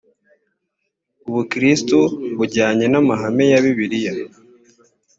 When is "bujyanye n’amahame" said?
2.37-3.45